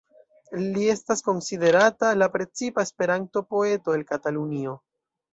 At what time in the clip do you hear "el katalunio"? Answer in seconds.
3.99-4.75